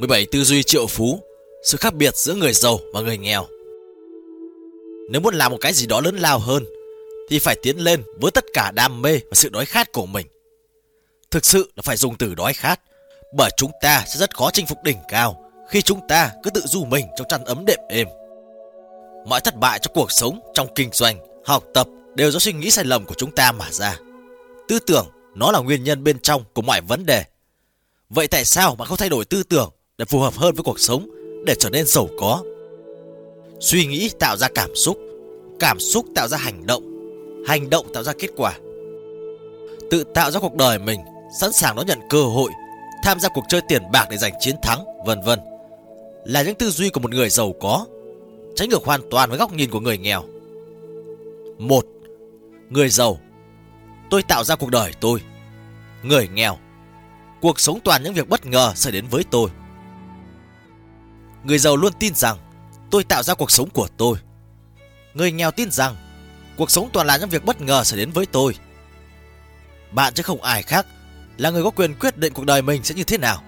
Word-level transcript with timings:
17 0.00 0.26
tư 0.26 0.44
duy 0.44 0.62
triệu 0.62 0.86
phú 0.86 1.20
Sự 1.64 1.76
khác 1.78 1.94
biệt 1.94 2.16
giữa 2.16 2.34
người 2.34 2.52
giàu 2.52 2.78
và 2.92 3.00
người 3.00 3.18
nghèo. 3.18 3.46
Nếu 5.10 5.20
muốn 5.20 5.34
làm 5.34 5.52
một 5.52 5.58
cái 5.60 5.72
gì 5.72 5.86
đó 5.86 6.00
lớn 6.00 6.16
lao 6.18 6.38
hơn 6.38 6.64
Thì 7.28 7.38
phải 7.38 7.56
tiến 7.62 7.78
lên 7.78 8.02
với 8.20 8.30
tất 8.30 8.44
cả 8.52 8.70
đam 8.70 9.02
mê 9.02 9.18
và 9.18 9.34
sự 9.34 9.48
đói 9.48 9.64
khát 9.64 9.92
của 9.92 10.06
mình. 10.06 10.26
Thực 11.30 11.44
sự 11.44 11.72
là 11.76 11.82
phải 11.82 11.96
dùng 11.96 12.16
từ 12.18 12.34
đói 12.34 12.52
khát 12.52 12.80
Bởi 13.36 13.50
chúng 13.56 13.70
ta 13.82 14.04
sẽ 14.06 14.18
rất 14.18 14.36
khó 14.36 14.50
chinh 14.52 14.66
phục 14.66 14.78
đỉnh 14.84 14.98
cao 15.08 15.50
Khi 15.68 15.82
chúng 15.82 16.00
ta 16.08 16.30
cứ 16.42 16.50
tự 16.50 16.60
du 16.60 16.84
mình 16.84 17.06
trong 17.16 17.28
chăn 17.28 17.44
ấm 17.44 17.64
đệm 17.66 17.78
êm. 17.88 18.08
Mọi 19.26 19.40
thất 19.40 19.56
bại 19.56 19.78
trong 19.82 19.94
cuộc 19.94 20.12
sống, 20.12 20.40
trong 20.54 20.74
kinh 20.74 20.90
doanh, 20.92 21.18
học 21.44 21.64
tập 21.74 21.86
Đều 22.14 22.30
do 22.30 22.38
suy 22.38 22.52
nghĩ 22.52 22.70
sai 22.70 22.84
lầm 22.84 23.04
của 23.04 23.14
chúng 23.14 23.34
ta 23.34 23.52
mà 23.52 23.70
ra. 23.70 23.98
Tư 24.68 24.78
tưởng 24.78 25.06
nó 25.34 25.52
là 25.52 25.58
nguyên 25.58 25.84
nhân 25.84 26.04
bên 26.04 26.18
trong 26.18 26.44
của 26.54 26.62
mọi 26.62 26.80
vấn 26.80 27.06
đề. 27.06 27.24
Vậy 28.10 28.28
tại 28.28 28.44
sao 28.44 28.74
bạn 28.74 28.88
không 28.88 28.96
thay 28.96 29.08
đổi 29.08 29.24
tư 29.24 29.42
tưởng 29.42 29.70
để 30.00 30.04
phù 30.04 30.20
hợp 30.20 30.34
hơn 30.34 30.54
với 30.54 30.62
cuộc 30.62 30.80
sống, 30.80 31.08
để 31.46 31.54
trở 31.58 31.70
nên 31.70 31.86
giàu 31.86 32.08
có? 32.18 32.42
Suy 33.60 33.86
nghĩ 33.86 34.10
tạo 34.18 34.36
ra 34.36 34.48
cảm 34.54 34.74
xúc, 34.74 34.98
cảm 35.58 35.80
xúc 35.80 36.06
tạo 36.14 36.28
ra 36.28 36.38
hành 36.38 36.66
động, 36.66 36.82
hành 37.46 37.70
động 37.70 37.86
tạo 37.94 38.02
ra 38.02 38.12
kết 38.18 38.28
quả. 38.36 38.58
Tự 39.90 40.04
tạo 40.04 40.30
ra 40.30 40.40
cuộc 40.40 40.54
đời 40.54 40.78
mình, 40.78 41.00
sẵn 41.40 41.52
sàng 41.52 41.76
đón 41.76 41.86
nhận 41.86 41.98
cơ 42.10 42.22
hội, 42.22 42.50
tham 43.04 43.20
gia 43.20 43.28
cuộc 43.28 43.44
chơi 43.48 43.60
tiền 43.68 43.82
bạc 43.92 44.06
để 44.10 44.16
giành 44.16 44.32
chiến 44.40 44.56
thắng, 44.62 44.84
vân 45.06 45.20
vân. 45.22 45.38
Là 46.24 46.42
những 46.42 46.54
tư 46.54 46.70
duy 46.70 46.90
của 46.90 47.00
một 47.00 47.10
người 47.10 47.30
giàu 47.30 47.54
có, 47.60 47.86
trái 48.54 48.68
ngược 48.68 48.84
hoàn 48.84 49.00
toàn 49.10 49.30
với 49.30 49.38
góc 49.38 49.52
nhìn 49.52 49.70
của 49.70 49.80
người 49.80 49.98
nghèo. 49.98 50.24
Một, 51.58 51.86
người 52.70 52.88
giàu, 52.88 53.18
tôi 54.10 54.22
tạo 54.22 54.44
ra 54.44 54.56
cuộc 54.56 54.70
đời 54.70 54.92
tôi. 55.00 55.20
Người 56.02 56.28
nghèo, 56.28 56.56
cuộc 57.40 57.60
sống 57.60 57.78
toàn 57.84 58.02
những 58.02 58.14
việc 58.14 58.28
bất 58.28 58.46
ngờ 58.46 58.72
xảy 58.76 58.92
đến 58.92 59.06
với 59.10 59.24
tôi. 59.30 59.50
Người 61.44 61.58
giàu 61.58 61.76
luôn 61.76 61.92
tin 61.98 62.14
rằng 62.14 62.38
tôi 62.90 63.04
tạo 63.04 63.22
ra 63.22 63.34
cuộc 63.34 63.50
sống 63.50 63.70
của 63.70 63.88
tôi. 63.96 64.18
Người 65.14 65.32
nghèo 65.32 65.50
tin 65.50 65.70
rằng 65.70 65.96
cuộc 66.56 66.70
sống 66.70 66.90
toàn 66.92 67.06
là 67.06 67.16
những 67.16 67.28
việc 67.28 67.44
bất 67.44 67.60
ngờ 67.60 67.84
xảy 67.84 67.98
đến 67.98 68.10
với 68.10 68.26
tôi. 68.26 68.54
Bạn 69.92 70.14
chứ 70.14 70.22
không 70.22 70.42
ai 70.42 70.62
khác 70.62 70.86
là 71.38 71.50
người 71.50 71.62
có 71.64 71.70
quyền 71.70 71.94
quyết 71.94 72.16
định 72.16 72.32
cuộc 72.32 72.46
đời 72.46 72.62
mình 72.62 72.84
sẽ 72.84 72.94
như 72.94 73.04
thế 73.04 73.18
nào. 73.18 73.42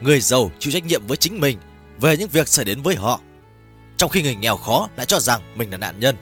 Người 0.00 0.20
giàu 0.20 0.50
chịu 0.58 0.72
trách 0.72 0.84
nhiệm 0.84 1.06
với 1.06 1.16
chính 1.16 1.40
mình 1.40 1.58
về 2.00 2.16
những 2.16 2.28
việc 2.28 2.48
xảy 2.48 2.64
đến 2.64 2.82
với 2.82 2.96
họ. 2.96 3.20
Trong 3.96 4.10
khi 4.10 4.22
người 4.22 4.34
nghèo 4.34 4.56
khó 4.56 4.88
lại 4.96 5.06
cho 5.06 5.20
rằng 5.20 5.40
mình 5.54 5.70
là 5.70 5.76
nạn 5.76 6.00
nhân. 6.00 6.16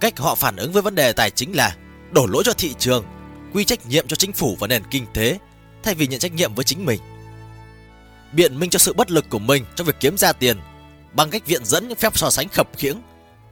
Cách 0.00 0.18
họ 0.18 0.34
phản 0.34 0.56
ứng 0.56 0.72
với 0.72 0.82
vấn 0.82 0.94
đề 0.94 1.12
tài 1.12 1.30
chính 1.30 1.56
là 1.56 1.76
đổ 2.10 2.26
lỗi 2.26 2.42
cho 2.46 2.52
thị 2.52 2.74
trường, 2.78 3.04
quy 3.52 3.64
trách 3.64 3.86
nhiệm 3.86 4.06
cho 4.06 4.16
chính 4.16 4.32
phủ 4.32 4.56
và 4.60 4.66
nền 4.66 4.82
kinh 4.90 5.06
tế 5.14 5.38
thay 5.82 5.94
vì 5.94 6.06
nhận 6.06 6.18
trách 6.18 6.32
nhiệm 6.32 6.54
với 6.54 6.64
chính 6.64 6.84
mình. 6.86 7.00
Biện 8.32 8.58
minh 8.58 8.70
cho 8.70 8.78
sự 8.78 8.92
bất 8.92 9.10
lực 9.10 9.24
của 9.30 9.38
mình 9.38 9.64
trong 9.76 9.86
việc 9.86 9.96
kiếm 10.00 10.18
ra 10.18 10.32
tiền 10.32 10.56
bằng 11.12 11.30
cách 11.30 11.46
viện 11.46 11.64
dẫn 11.64 11.88
những 11.88 11.98
phép 11.98 12.18
so 12.18 12.30
sánh 12.30 12.48
khập 12.48 12.68
khiễng 12.76 12.96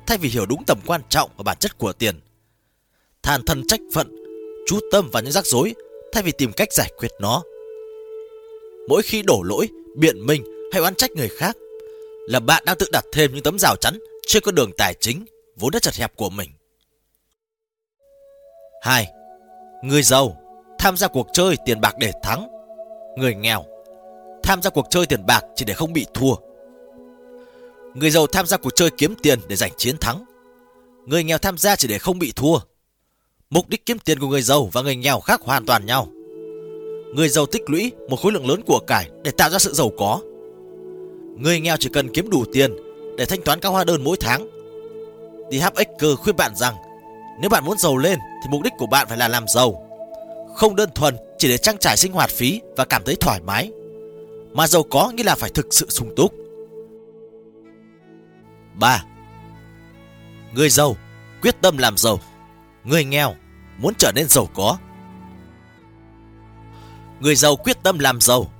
thay 0.06 0.18
vì 0.18 0.28
hiểu 0.28 0.46
đúng 0.46 0.64
tầm 0.64 0.78
quan 0.86 1.00
trọng 1.08 1.30
và 1.36 1.42
bản 1.42 1.56
chất 1.60 1.78
của 1.78 1.92
tiền. 1.92 2.20
Than 3.22 3.44
thân 3.44 3.66
trách 3.68 3.80
phận, 3.94 4.16
chú 4.66 4.80
tâm 4.92 5.10
vào 5.12 5.22
những 5.22 5.32
rắc 5.32 5.46
rối 5.46 5.74
thay 6.12 6.22
vì 6.22 6.32
tìm 6.32 6.52
cách 6.52 6.72
giải 6.72 6.90
quyết 6.98 7.10
nó. 7.20 7.42
Mỗi 8.88 9.02
khi 9.02 9.22
đổ 9.22 9.42
lỗi, 9.42 9.68
biện 9.96 10.26
minh 10.26 10.44
hay 10.72 10.82
oán 10.82 10.94
trách 10.94 11.10
người 11.10 11.28
khác 11.28 11.56
là 12.28 12.40
bạn 12.40 12.62
đang 12.66 12.76
tự 12.78 12.86
đặt 12.92 13.04
thêm 13.12 13.34
những 13.34 13.42
tấm 13.42 13.58
rào 13.58 13.76
chắn 13.76 13.98
trên 14.26 14.42
con 14.42 14.54
đường 14.54 14.70
tài 14.78 14.94
chính 15.00 15.24
vốn 15.56 15.70
đã 15.70 15.78
chật 15.78 15.94
hẹp 15.94 16.16
của 16.16 16.30
mình. 16.30 16.50
2. 18.82 19.06
Người 19.82 20.02
giàu 20.02 20.42
tham 20.78 20.96
gia 20.96 21.08
cuộc 21.08 21.26
chơi 21.32 21.56
tiền 21.64 21.80
bạc 21.80 21.94
để 21.98 22.12
thắng. 22.22 22.48
Người 23.16 23.34
nghèo 23.34 23.64
tham 24.46 24.62
gia 24.62 24.70
cuộc 24.70 24.86
chơi 24.90 25.06
tiền 25.06 25.26
bạc 25.26 25.44
chỉ 25.56 25.64
để 25.64 25.74
không 25.74 25.92
bị 25.92 26.06
thua. 26.14 26.34
Người 27.94 28.10
giàu 28.10 28.26
tham 28.26 28.46
gia 28.46 28.56
cuộc 28.56 28.70
chơi 28.76 28.90
kiếm 28.90 29.14
tiền 29.22 29.38
để 29.48 29.56
giành 29.56 29.72
chiến 29.76 29.96
thắng. 30.00 30.24
Người 31.06 31.24
nghèo 31.24 31.38
tham 31.38 31.58
gia 31.58 31.76
chỉ 31.76 31.88
để 31.88 31.98
không 31.98 32.18
bị 32.18 32.32
thua. 32.36 32.58
Mục 33.50 33.68
đích 33.68 33.86
kiếm 33.86 33.98
tiền 33.98 34.18
của 34.18 34.26
người 34.26 34.42
giàu 34.42 34.70
và 34.72 34.82
người 34.82 34.96
nghèo 34.96 35.20
khác 35.20 35.40
hoàn 35.42 35.66
toàn 35.66 35.86
nhau. 35.86 36.08
Người 37.14 37.28
giàu 37.28 37.46
tích 37.46 37.70
lũy 37.70 37.92
một 38.08 38.16
khối 38.16 38.32
lượng 38.32 38.48
lớn 38.48 38.60
của 38.66 38.78
cải 38.78 39.10
để 39.24 39.30
tạo 39.30 39.50
ra 39.50 39.58
sự 39.58 39.72
giàu 39.72 39.90
có. 39.98 40.20
Người 41.36 41.60
nghèo 41.60 41.76
chỉ 41.76 41.88
cần 41.92 42.12
kiếm 42.14 42.30
đủ 42.30 42.44
tiền 42.52 42.76
để 43.16 43.24
thanh 43.24 43.42
toán 43.42 43.60
các 43.60 43.68
hóa 43.68 43.84
đơn 43.84 44.04
mỗi 44.04 44.16
tháng. 44.20 44.48
DHX 45.50 46.18
khuyên 46.18 46.36
bạn 46.36 46.56
rằng 46.56 46.74
nếu 47.40 47.50
bạn 47.50 47.64
muốn 47.64 47.78
giàu 47.78 47.96
lên 47.96 48.18
thì 48.42 48.48
mục 48.50 48.62
đích 48.62 48.72
của 48.78 48.86
bạn 48.86 49.06
phải 49.08 49.18
là 49.18 49.28
làm 49.28 49.48
giàu 49.48 49.82
không 50.56 50.76
đơn 50.76 50.90
thuần 50.94 51.16
chỉ 51.38 51.48
để 51.48 51.58
trang 51.58 51.78
trải 51.78 51.96
sinh 51.96 52.12
hoạt 52.12 52.30
phí 52.30 52.60
và 52.76 52.84
cảm 52.84 53.02
thấy 53.04 53.16
thoải 53.20 53.40
mái, 53.40 53.70
mà 54.56 54.66
giàu 54.66 54.82
có 54.82 55.10
nghĩa 55.10 55.24
là 55.24 55.34
phải 55.34 55.50
thực 55.50 55.66
sự 55.70 55.86
sung 55.90 56.14
túc. 56.16 56.34
3. 58.74 59.04
Người 60.54 60.70
giàu 60.70 60.96
quyết 61.42 61.60
tâm 61.60 61.78
làm 61.78 61.96
giàu, 61.96 62.20
người 62.84 63.04
nghèo 63.04 63.34
muốn 63.78 63.94
trở 63.98 64.12
nên 64.14 64.28
giàu 64.28 64.48
có. 64.54 64.78
Người 67.20 67.34
giàu 67.34 67.56
quyết 67.56 67.82
tâm 67.82 67.98
làm 67.98 68.20
giàu, 68.20 68.52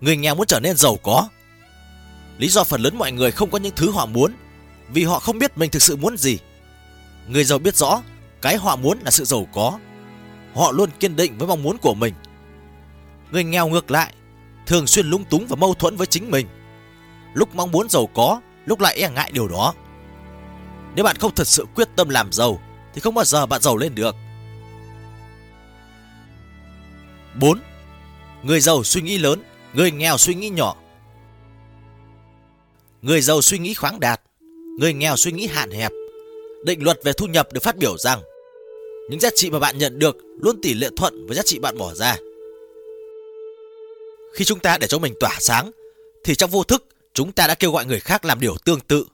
người 0.00 0.16
nghèo 0.16 0.34
muốn 0.34 0.46
trở 0.46 0.60
nên 0.60 0.76
giàu 0.76 0.96
có. 1.02 1.28
Lý 2.38 2.48
do 2.48 2.64
phần 2.64 2.80
lớn 2.80 2.96
mọi 2.98 3.12
người 3.12 3.30
không 3.30 3.50
có 3.50 3.58
những 3.58 3.74
thứ 3.76 3.90
họ 3.90 4.06
muốn 4.06 4.32
vì 4.92 5.04
họ 5.04 5.18
không 5.18 5.38
biết 5.38 5.58
mình 5.58 5.70
thực 5.70 5.82
sự 5.82 5.96
muốn 5.96 6.16
gì. 6.16 6.38
Người 7.28 7.44
giàu 7.44 7.58
biết 7.58 7.76
rõ 7.76 8.02
cái 8.42 8.56
họ 8.56 8.76
muốn 8.76 8.98
là 9.04 9.10
sự 9.10 9.24
giàu 9.24 9.46
có 9.52 9.78
họ 10.54 10.72
luôn 10.72 10.90
kiên 11.00 11.16
định 11.16 11.38
với 11.38 11.48
mong 11.48 11.62
muốn 11.62 11.78
của 11.78 11.94
mình. 11.94 12.14
Người 13.32 13.44
nghèo 13.44 13.68
ngược 13.68 13.90
lại, 13.90 14.14
thường 14.66 14.86
xuyên 14.86 15.06
lung 15.06 15.24
túng 15.24 15.46
và 15.46 15.56
mâu 15.56 15.74
thuẫn 15.74 15.96
với 15.96 16.06
chính 16.06 16.30
mình. 16.30 16.46
Lúc 17.34 17.54
mong 17.54 17.70
muốn 17.70 17.88
giàu 17.88 18.06
có, 18.14 18.40
lúc 18.66 18.80
lại 18.80 18.96
e 18.96 19.10
ngại 19.10 19.30
điều 19.34 19.48
đó. 19.48 19.74
Nếu 20.96 21.04
bạn 21.04 21.16
không 21.16 21.34
thật 21.34 21.46
sự 21.46 21.66
quyết 21.74 21.88
tâm 21.96 22.08
làm 22.08 22.32
giàu, 22.32 22.60
thì 22.94 23.00
không 23.00 23.14
bao 23.14 23.24
giờ 23.24 23.46
bạn 23.46 23.60
giàu 23.62 23.76
lên 23.76 23.94
được. 23.94 24.14
4. 27.40 27.60
Người 28.42 28.60
giàu 28.60 28.84
suy 28.84 29.02
nghĩ 29.02 29.18
lớn, 29.18 29.42
người 29.74 29.90
nghèo 29.90 30.18
suy 30.18 30.34
nghĩ 30.34 30.48
nhỏ. 30.48 30.76
Người 33.02 33.20
giàu 33.20 33.42
suy 33.42 33.58
nghĩ 33.58 33.74
khoáng 33.74 34.00
đạt, 34.00 34.20
người 34.78 34.94
nghèo 34.94 35.16
suy 35.16 35.32
nghĩ 35.32 35.46
hạn 35.46 35.70
hẹp. 35.70 35.92
Định 36.64 36.82
luật 36.82 37.00
về 37.04 37.12
thu 37.12 37.26
nhập 37.26 37.52
được 37.52 37.62
phát 37.62 37.76
biểu 37.76 37.98
rằng 37.98 38.20
những 39.10 39.20
giá 39.20 39.28
trị 39.34 39.50
mà 39.50 39.58
bạn 39.58 39.78
nhận 39.78 39.98
được 39.98 40.16
luôn 40.40 40.60
tỷ 40.62 40.74
lệ 40.74 40.88
thuận 40.96 41.26
với 41.26 41.36
giá 41.36 41.42
trị 41.42 41.58
bạn 41.58 41.78
bỏ 41.78 41.94
ra. 41.94 42.16
Khi 44.34 44.44
chúng 44.44 44.58
ta 44.58 44.78
để 44.80 44.86
cho 44.86 44.98
mình 44.98 45.14
tỏa 45.20 45.36
sáng, 45.40 45.70
thì 46.24 46.34
trong 46.34 46.50
vô 46.50 46.62
thức 46.62 46.86
chúng 47.14 47.32
ta 47.32 47.46
đã 47.46 47.54
kêu 47.54 47.72
gọi 47.72 47.84
người 47.84 48.00
khác 48.00 48.24
làm 48.24 48.40
điều 48.40 48.56
tương 48.64 48.80
tự. 48.80 49.06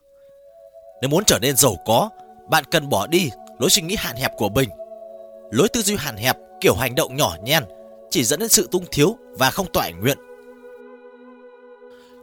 Nếu 1.00 1.08
muốn 1.08 1.24
trở 1.24 1.38
nên 1.38 1.56
giàu 1.56 1.76
có, 1.86 2.10
bạn 2.50 2.64
cần 2.70 2.88
bỏ 2.88 3.06
đi 3.06 3.30
lối 3.58 3.70
suy 3.70 3.82
nghĩ 3.82 3.96
hạn 3.98 4.16
hẹp 4.16 4.32
của 4.36 4.48
mình. 4.48 4.68
Lối 5.50 5.68
tư 5.68 5.82
duy 5.82 5.96
hạn 5.96 6.16
hẹp, 6.16 6.36
kiểu 6.60 6.74
hành 6.74 6.94
động 6.94 7.16
nhỏ 7.16 7.36
nhen 7.44 7.64
chỉ 8.10 8.24
dẫn 8.24 8.40
đến 8.40 8.48
sự 8.48 8.68
tung 8.70 8.84
thiếu 8.92 9.16
và 9.32 9.50
không 9.50 9.66
tỏa 9.72 9.90
nguyện. 9.90 10.18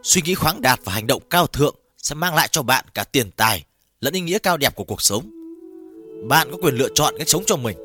Suy 0.02 0.22
nghĩ 0.22 0.34
khoáng 0.34 0.62
đạt 0.62 0.80
và 0.84 0.92
hành 0.92 1.06
động 1.06 1.22
cao 1.30 1.46
thượng 1.46 1.74
sẽ 1.96 2.14
mang 2.14 2.34
lại 2.34 2.48
cho 2.50 2.62
bạn 2.62 2.84
cả 2.94 3.04
tiền 3.04 3.30
tài 3.30 3.64
lẫn 4.00 4.14
ý 4.14 4.20
nghĩa 4.20 4.38
cao 4.38 4.56
đẹp 4.56 4.74
của 4.76 4.84
cuộc 4.84 5.02
sống. 5.02 5.30
Bạn 6.28 6.48
có 6.50 6.56
quyền 6.62 6.74
lựa 6.74 6.88
chọn 6.94 7.14
cách 7.18 7.28
sống 7.28 7.42
cho 7.46 7.56
mình 7.56 7.76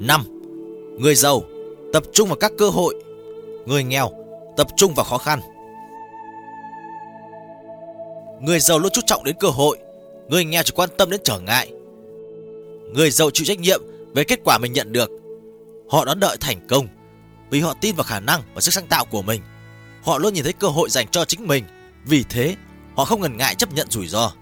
5. 0.00 0.24
Người 0.98 1.14
giàu 1.14 1.42
tập 1.92 2.02
trung 2.12 2.28
vào 2.28 2.36
các 2.36 2.52
cơ 2.58 2.68
hội. 2.68 2.94
Người 3.66 3.84
nghèo 3.84 4.10
tập 4.56 4.66
trung 4.76 4.94
vào 4.94 5.04
khó 5.04 5.18
khăn. 5.18 5.40
Người 8.40 8.60
giàu 8.60 8.78
luôn 8.78 8.92
chú 8.92 9.00
trọng 9.06 9.24
đến 9.24 9.36
cơ 9.40 9.48
hội. 9.48 9.78
Người 10.28 10.44
nghèo 10.44 10.62
chỉ 10.62 10.72
quan 10.76 10.88
tâm 10.98 11.10
đến 11.10 11.20
trở 11.24 11.40
ngại. 11.40 11.72
Người 12.94 13.10
giàu 13.10 13.30
chịu 13.30 13.44
trách 13.44 13.58
nhiệm 13.58 13.80
về 14.14 14.24
kết 14.24 14.40
quả 14.44 14.58
mình 14.58 14.72
nhận 14.72 14.92
được. 14.92 15.10
Họ 15.90 16.04
đón 16.04 16.20
đợi 16.20 16.36
thành 16.40 16.66
công 16.68 16.86
Vì 17.50 17.60
họ 17.60 17.74
tin 17.80 17.96
vào 17.96 18.04
khả 18.04 18.20
năng 18.20 18.42
và 18.54 18.60
sức 18.60 18.74
sáng 18.74 18.86
tạo 18.86 19.04
của 19.04 19.22
mình. 19.22 19.42
Họ 20.02 20.18
luôn 20.18 20.34
nhìn 20.34 20.44
thấy 20.44 20.52
cơ 20.52 20.68
hội 20.68 20.90
dành 20.90 21.08
cho 21.08 21.24
chính 21.24 21.46
mình. 21.46 21.64
Vì 22.04 22.24
thế 22.30 22.56
họ 22.96 23.04
không 23.04 23.20
ngần 23.20 23.36
ngại 23.36 23.54
chấp 23.54 23.72
nhận 23.72 23.90
rủi 23.90 24.08
ro. 24.08 24.32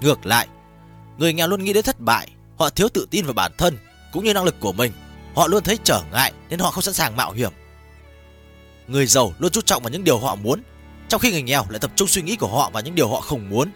Ngược 0.00 0.26
lại, 0.26 0.48
người 1.18 1.32
nghèo 1.32 1.48
luôn 1.48 1.64
nghĩ 1.64 1.72
đến 1.72 1.84
thất 1.84 2.00
bại, 2.00 2.28
họ 2.56 2.70
thiếu 2.70 2.88
tự 2.88 3.06
tin 3.10 3.24
vào 3.24 3.34
bản 3.34 3.52
thân 3.58 3.78
cũng 4.12 4.24
như 4.24 4.34
năng 4.34 4.44
lực 4.44 4.54
của 4.60 4.72
mình. 4.72 4.92
Họ 5.34 5.46
luôn 5.46 5.64
thấy 5.64 5.78
trở 5.84 6.02
ngại 6.12 6.32
nên 6.50 6.58
họ 6.58 6.70
không 6.70 6.82
sẵn 6.82 6.94
sàng 6.94 7.16
mạo 7.16 7.32
hiểm. 7.32 7.52
Người 8.86 9.06
giàu 9.06 9.32
luôn 9.38 9.52
chú 9.52 9.60
trọng 9.60 9.82
vào 9.82 9.90
những 9.90 10.04
điều 10.04 10.18
họ 10.18 10.34
muốn, 10.34 10.62
trong 11.08 11.20
khi 11.20 11.30
người 11.30 11.42
nghèo 11.42 11.64
lại 11.68 11.78
tập 11.80 11.90
trung 11.96 12.08
suy 12.08 12.22
nghĩ 12.22 12.36
của 12.36 12.46
họ 12.46 12.70
vào 12.70 12.82
những 12.82 12.94
điều 12.94 13.08
họ 13.08 13.20
không 13.20 13.50
muốn. 13.50 13.70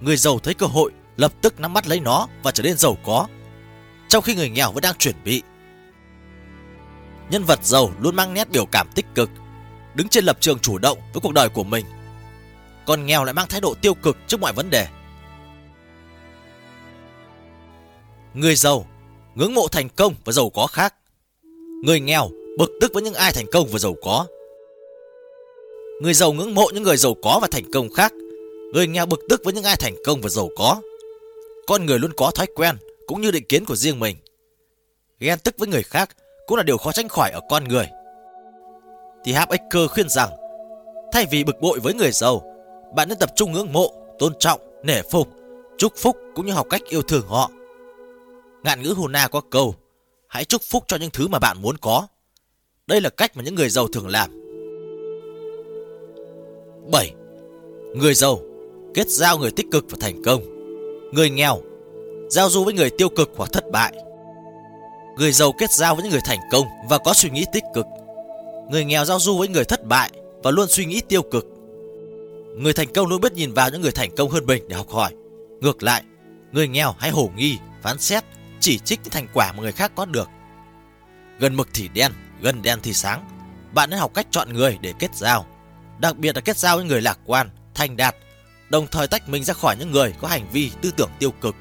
Người 0.00 0.16
giàu 0.16 0.38
thấy 0.38 0.54
cơ 0.54 0.66
hội, 0.66 0.92
lập 1.16 1.32
tức 1.42 1.60
nắm 1.60 1.72
bắt 1.72 1.88
lấy 1.88 2.00
nó 2.00 2.26
và 2.42 2.50
trở 2.50 2.62
nên 2.62 2.76
giàu 2.76 2.96
có, 3.04 3.26
trong 4.08 4.22
khi 4.22 4.34
người 4.34 4.50
nghèo 4.50 4.72
vẫn 4.72 4.82
đang 4.82 4.96
chuẩn 4.96 5.14
bị. 5.24 5.42
Nhân 7.30 7.44
vật 7.44 7.64
giàu 7.64 7.92
luôn 8.00 8.16
mang 8.16 8.34
nét 8.34 8.50
biểu 8.50 8.66
cảm 8.66 8.88
tích 8.94 9.06
cực, 9.14 9.30
đứng 9.94 10.08
trên 10.08 10.24
lập 10.24 10.36
trường 10.40 10.58
chủ 10.58 10.78
động 10.78 10.98
với 11.12 11.20
cuộc 11.20 11.32
đời 11.32 11.48
của 11.48 11.64
mình 11.64 11.86
còn 12.90 13.06
nghèo 13.06 13.24
lại 13.24 13.34
mang 13.34 13.48
thái 13.48 13.60
độ 13.60 13.74
tiêu 13.74 13.94
cực 13.94 14.16
trước 14.26 14.40
mọi 14.40 14.52
vấn 14.52 14.70
đề. 14.70 14.88
Người 18.34 18.54
giàu 18.56 18.86
ngưỡng 19.40 19.54
mộ 19.54 19.68
thành 19.68 19.88
công 19.96 20.14
và 20.24 20.32
giàu 20.32 20.50
có 20.50 20.66
khác. 20.66 20.94
Người 21.84 22.00
nghèo 22.00 22.30
bực 22.58 22.70
tức 22.80 22.92
với 22.94 23.02
những 23.02 23.14
ai 23.14 23.32
thành 23.32 23.46
công 23.52 23.68
và 23.68 23.78
giàu 23.78 23.94
có. 24.02 24.26
Người 26.02 26.14
giàu 26.14 26.32
ngưỡng 26.32 26.54
mộ 26.54 26.70
những 26.74 26.82
người 26.82 26.96
giàu 26.96 27.14
có 27.22 27.38
và 27.42 27.48
thành 27.50 27.72
công 27.72 27.92
khác. 27.92 28.12
Người 28.72 28.86
nghèo 28.86 29.06
bực 29.06 29.20
tức 29.28 29.40
với 29.44 29.54
những 29.54 29.64
ai 29.64 29.76
thành 29.76 29.94
công 30.04 30.20
và 30.20 30.28
giàu 30.28 30.48
có. 30.56 30.80
Con 31.66 31.86
người 31.86 31.98
luôn 31.98 32.12
có 32.16 32.30
thói 32.30 32.46
quen 32.54 32.76
cũng 33.06 33.20
như 33.20 33.30
định 33.30 33.44
kiến 33.48 33.64
của 33.64 33.76
riêng 33.76 34.00
mình. 34.00 34.16
Ghen 35.20 35.38
tức 35.44 35.54
với 35.58 35.68
người 35.68 35.82
khác 35.82 36.16
cũng 36.46 36.56
là 36.56 36.62
điều 36.62 36.76
khó 36.76 36.92
tránh 36.92 37.08
khỏi 37.08 37.30
ở 37.30 37.40
con 37.48 37.64
người. 37.68 37.86
Thì 39.24 39.32
Habaker 39.32 39.90
khuyên 39.90 40.08
rằng, 40.08 40.30
thay 41.12 41.26
vì 41.30 41.44
bực 41.44 41.60
bội 41.60 41.80
với 41.80 41.94
người 41.94 42.12
giàu, 42.12 42.42
bạn 42.94 43.08
nên 43.08 43.18
tập 43.18 43.30
trung 43.36 43.52
ngưỡng 43.52 43.72
mộ, 43.72 43.92
tôn 44.18 44.32
trọng, 44.38 44.60
nể 44.82 45.02
phục, 45.02 45.28
chúc 45.78 45.92
phúc 45.96 46.16
cũng 46.34 46.46
như 46.46 46.52
học 46.52 46.66
cách 46.70 46.82
yêu 46.88 47.02
thương 47.02 47.26
họ. 47.26 47.50
Ngạn 48.62 48.82
ngữ 48.82 48.94
Huna 48.96 49.28
có 49.28 49.40
câu, 49.40 49.74
hãy 50.28 50.44
chúc 50.44 50.62
phúc 50.62 50.84
cho 50.86 50.96
những 50.96 51.10
thứ 51.10 51.28
mà 51.28 51.38
bạn 51.38 51.62
muốn 51.62 51.76
có. 51.76 52.06
Đây 52.86 53.00
là 53.00 53.10
cách 53.10 53.36
mà 53.36 53.42
những 53.42 53.54
người 53.54 53.68
giàu 53.68 53.88
thường 53.88 54.08
làm. 54.08 54.30
7. 56.92 57.14
Người 57.94 58.14
giàu 58.14 58.40
kết 58.94 59.08
giao 59.08 59.38
người 59.38 59.50
tích 59.50 59.66
cực 59.70 59.84
và 59.90 59.98
thành 60.00 60.22
công. 60.24 60.42
Người 61.12 61.30
nghèo 61.30 61.60
giao 62.30 62.50
du 62.50 62.64
với 62.64 62.74
người 62.74 62.90
tiêu 62.90 63.08
cực 63.08 63.30
hoặc 63.36 63.52
thất 63.52 63.70
bại. 63.70 63.92
Người 65.18 65.32
giàu 65.32 65.52
kết 65.52 65.70
giao 65.70 65.94
với 65.94 66.02
những 66.02 66.12
người 66.12 66.20
thành 66.24 66.38
công 66.50 66.66
và 66.88 66.98
có 66.98 67.12
suy 67.14 67.30
nghĩ 67.30 67.44
tích 67.52 67.64
cực. 67.74 67.86
Người 68.70 68.84
nghèo 68.84 69.04
giao 69.04 69.18
du 69.20 69.38
với 69.38 69.48
người 69.48 69.64
thất 69.64 69.84
bại 69.84 70.10
và 70.42 70.50
luôn 70.50 70.68
suy 70.68 70.84
nghĩ 70.84 71.00
tiêu 71.08 71.22
cực. 71.22 71.46
Người 72.56 72.72
thành 72.72 72.92
công 72.94 73.08
luôn 73.08 73.20
biết 73.20 73.32
nhìn 73.32 73.52
vào 73.52 73.70
những 73.70 73.80
người 73.80 73.92
thành 73.92 74.10
công 74.16 74.30
hơn 74.30 74.46
mình 74.46 74.68
để 74.68 74.76
học 74.76 74.88
hỏi. 74.88 75.14
Ngược 75.60 75.82
lại, 75.82 76.02
người 76.52 76.68
nghèo 76.68 76.94
hay 76.98 77.10
hổ 77.10 77.30
nghi, 77.36 77.58
phán 77.82 77.98
xét, 77.98 78.24
chỉ 78.60 78.78
trích 78.78 79.00
những 79.02 79.10
thành 79.10 79.28
quả 79.32 79.52
mà 79.52 79.62
người 79.62 79.72
khác 79.72 79.92
có 79.94 80.04
được. 80.04 80.28
Gần 81.38 81.56
mực 81.56 81.68
thì 81.74 81.88
đen, 81.88 82.12
gần 82.40 82.62
đen 82.62 82.78
thì 82.82 82.92
sáng. 82.92 83.28
Bạn 83.72 83.90
nên 83.90 83.98
học 83.98 84.10
cách 84.14 84.26
chọn 84.30 84.52
người 84.52 84.78
để 84.80 84.94
kết 84.98 85.14
giao. 85.14 85.46
Đặc 85.98 86.16
biệt 86.16 86.34
là 86.34 86.40
kết 86.40 86.58
giao 86.58 86.76
với 86.76 86.84
người 86.84 87.00
lạc 87.00 87.18
quan, 87.24 87.50
thành 87.74 87.96
đạt, 87.96 88.16
đồng 88.68 88.86
thời 88.86 89.08
tách 89.08 89.28
mình 89.28 89.44
ra 89.44 89.54
khỏi 89.54 89.76
những 89.76 89.90
người 89.90 90.14
có 90.20 90.28
hành 90.28 90.50
vi 90.52 90.70
tư 90.82 90.90
tưởng 90.96 91.10
tiêu 91.18 91.30
cực. 91.30 91.56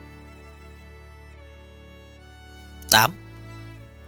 8. 2.92 3.12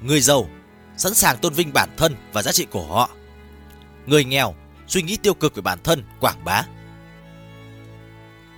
Người 0.02 0.22
giàu 0.22 0.50
sẵn 0.98 1.14
sàng 1.14 1.38
tôn 1.38 1.54
vinh 1.54 1.74
bản 1.74 1.90
thân 1.98 2.16
và 2.34 2.42
giá 2.42 2.52
trị 2.52 2.66
của 2.72 2.86
họ. 2.86 3.10
Người 4.06 4.26
nghèo 4.26 4.56
suy 4.88 5.02
nghĩ 5.02 5.18
tiêu 5.18 5.34
cực 5.34 5.56
về 5.56 5.62
bản 5.62 5.80
thân, 5.84 6.04
quảng 6.20 6.44
bá. 6.46 6.64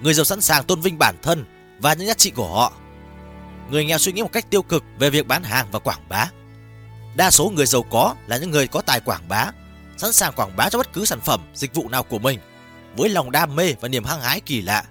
Người 0.01 0.13
giàu 0.13 0.25
sẵn 0.25 0.41
sàng 0.41 0.63
tôn 0.63 0.81
vinh 0.81 0.97
bản 0.97 1.15
thân 1.21 1.45
và 1.79 1.93
những 1.93 2.07
giá 2.07 2.13
trị 2.13 2.29
của 2.29 2.55
họ. 2.55 2.73
Người 3.73 3.85
nghèo 3.85 3.97
suy 3.97 4.11
nghĩ 4.11 4.21
một 4.21 4.31
cách 4.31 4.49
tiêu 4.49 4.61
cực 4.61 4.83
về 4.99 5.09
việc 5.09 5.27
bán 5.27 5.43
hàng 5.43 5.67
và 5.71 5.79
quảng 5.79 6.09
bá. 6.09 6.31
Đa 7.15 7.31
số 7.31 7.51
người 7.55 7.65
giàu 7.65 7.83
có 7.91 8.15
là 8.27 8.37
những 8.37 8.51
người 8.51 8.67
có 8.67 8.81
tài 8.81 8.99
quảng 8.99 9.27
bá, 9.29 9.51
sẵn 9.97 10.13
sàng 10.13 10.33
quảng 10.35 10.55
bá 10.57 10.69
cho 10.69 10.77
bất 10.77 10.93
cứ 10.93 11.05
sản 11.05 11.19
phẩm, 11.21 11.41
dịch 11.53 11.73
vụ 11.73 11.89
nào 11.89 12.03
của 12.03 12.19
mình 12.19 12.39
với 12.97 13.09
lòng 13.09 13.31
đam 13.31 13.55
mê 13.55 13.73
và 13.81 13.87
niềm 13.87 14.03
hăng 14.03 14.21
hái 14.21 14.39
kỳ 14.39 14.61
lạ. 14.61 14.85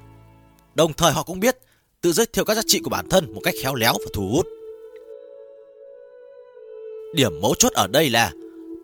Đồng 0.75 0.93
thời 0.93 1.13
họ 1.13 1.23
cũng 1.23 1.41
biết 1.41 1.59
tự 2.01 2.13
giới 2.13 2.27
thiệu 2.27 2.45
các 2.45 2.55
giá 2.55 2.63
trị 2.67 2.81
của 2.85 2.91
bản 2.91 3.09
thân 3.09 3.35
một 3.35 3.41
cách 3.45 3.55
khéo 3.63 3.75
léo 3.75 3.93
và 3.93 4.07
thu 4.15 4.29
hút. 4.33 4.47
Điểm 7.15 7.41
mấu 7.41 7.55
chốt 7.59 7.73
ở 7.73 7.87
đây 7.87 8.11
là 8.11 8.33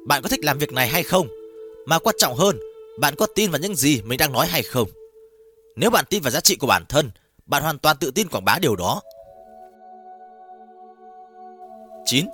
bạn 0.07 0.23
có 0.23 0.29
thích 0.29 0.45
làm 0.45 0.59
việc 0.59 0.73
này 0.73 0.89
hay 0.89 1.03
không, 1.03 1.29
mà 1.87 1.99
quan 1.99 2.17
trọng 2.19 2.37
hơn, 2.37 2.59
bạn 3.01 3.15
có 3.17 3.27
tin 3.35 3.51
vào 3.51 3.61
những 3.61 3.75
gì 3.75 4.03
mình 4.03 4.19
đang 4.19 4.33
nói 4.33 4.47
hay 4.47 4.63
không. 4.63 4.89
Nếu 5.77 5.91
bạn 5.91 6.05
tin 6.11 6.23
vào 6.23 6.31
giá 6.31 6.41
trị 6.41 6.57
của 6.57 6.67
bản 6.67 6.85
thân, 6.89 7.11
bạn 7.47 7.63
hoàn 7.63 7.79
toàn 7.79 7.97
tự 7.97 8.11
tin 8.11 8.29
quảng 8.29 8.45
bá 8.45 8.59
điều 8.61 8.77
đó. 8.77 9.03
9. 12.11 12.27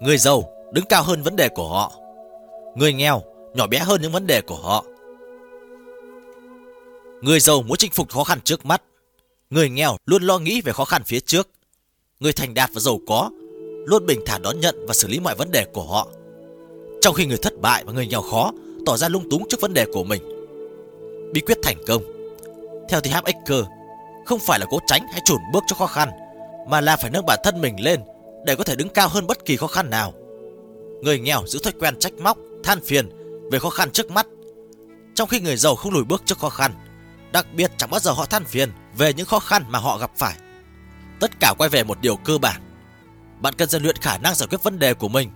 Người 0.00 0.18
giàu 0.18 0.42
đứng 0.72 0.84
cao 0.84 1.02
hơn 1.02 1.22
vấn 1.22 1.36
đề 1.36 1.48
của 1.48 1.68
họ. 1.68 1.92
Người 2.74 2.92
nghèo 2.92 3.22
nhỏ 3.54 3.66
bé 3.66 3.78
hơn 3.78 4.02
những 4.02 4.12
vấn 4.12 4.26
đề 4.26 4.40
của 4.40 4.56
họ. 4.56 4.84
Người 7.20 7.40
giàu 7.40 7.62
muốn 7.62 7.76
chinh 7.78 7.92
phục 7.92 8.08
khó 8.08 8.24
khăn 8.24 8.38
trước 8.44 8.66
mắt. 8.66 8.82
Người 9.50 9.70
nghèo 9.70 9.96
luôn 10.06 10.22
lo 10.22 10.38
nghĩ 10.38 10.60
về 10.60 10.72
khó 10.72 10.84
khăn 10.84 11.02
phía 11.06 11.20
trước. 11.20 11.48
Người 12.20 12.32
thành 12.32 12.54
đạt 12.54 12.70
và 12.74 12.80
giàu 12.80 12.98
có 13.06 13.30
luôn 13.86 14.06
bình 14.06 14.20
thản 14.26 14.42
đón 14.42 14.60
nhận 14.60 14.86
và 14.88 14.94
xử 14.94 15.08
lý 15.08 15.20
mọi 15.20 15.34
vấn 15.34 15.50
đề 15.50 15.64
của 15.64 15.82
họ. 15.82 16.08
Trong 17.00 17.14
khi 17.14 17.26
người 17.26 17.38
thất 17.42 17.60
bại 17.60 17.84
và 17.84 17.92
người 17.92 18.06
nghèo 18.06 18.22
khó 18.22 18.52
tỏ 18.86 18.96
ra 18.96 19.08
lung 19.08 19.30
túng 19.30 19.48
trước 19.48 19.60
vấn 19.60 19.74
đề 19.74 19.86
của 19.92 20.04
mình. 20.04 20.22
Bí 21.32 21.40
quyết 21.40 21.58
thành 21.62 21.76
công 21.86 22.02
Theo 22.88 23.00
thì 23.00 23.10
Ecker, 23.24 23.64
không 24.26 24.38
phải 24.38 24.58
là 24.58 24.66
cố 24.70 24.78
tránh 24.86 25.06
hay 25.12 25.20
chùn 25.24 25.38
bước 25.52 25.64
cho 25.66 25.76
khó 25.76 25.86
khăn, 25.86 26.10
mà 26.68 26.80
là 26.80 26.96
phải 26.96 27.10
nâng 27.10 27.26
bản 27.26 27.40
thân 27.44 27.60
mình 27.60 27.80
lên 27.80 28.00
để 28.44 28.56
có 28.56 28.64
thể 28.64 28.76
đứng 28.76 28.88
cao 28.88 29.08
hơn 29.08 29.26
bất 29.26 29.44
kỳ 29.44 29.56
khó 29.56 29.66
khăn 29.66 29.90
nào. 29.90 30.14
Người 31.02 31.18
nghèo 31.18 31.46
giữ 31.46 31.58
thói 31.62 31.72
quen 31.80 31.98
trách 31.98 32.12
móc, 32.12 32.38
than 32.64 32.80
phiền 32.80 33.08
về 33.52 33.58
khó 33.58 33.70
khăn 33.70 33.90
trước 33.90 34.10
mắt, 34.10 34.26
trong 35.14 35.28
khi 35.28 35.40
người 35.40 35.56
giàu 35.56 35.76
không 35.76 35.92
lùi 35.92 36.04
bước 36.04 36.22
trước 36.24 36.38
khó 36.38 36.48
khăn, 36.48 36.72
đặc 37.32 37.46
biệt 37.54 37.70
chẳng 37.76 37.90
bao 37.90 38.00
giờ 38.00 38.10
họ 38.10 38.24
than 38.24 38.44
phiền 38.44 38.70
về 38.98 39.14
những 39.14 39.26
khó 39.26 39.38
khăn 39.38 39.64
mà 39.68 39.78
họ 39.78 39.98
gặp 39.98 40.10
phải. 40.16 40.36
Tất 41.20 41.30
cả 41.40 41.54
quay 41.58 41.70
về 41.70 41.84
một 41.84 42.00
điều 42.00 42.16
cơ 42.16 42.38
bản. 42.38 42.60
Bạn 43.40 43.54
cần 43.54 43.68
rèn 43.68 43.82
luyện 43.82 43.96
khả 43.96 44.18
năng 44.18 44.34
giải 44.34 44.46
quyết 44.50 44.62
vấn 44.62 44.78
đề 44.78 44.94
của 44.94 45.08
mình 45.08 45.30